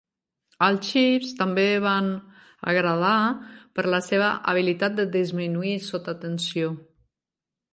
[0.67, 2.07] Els xips també van
[2.73, 3.13] agradar
[3.79, 6.73] per la seva habilitat de disminuir sotatensió.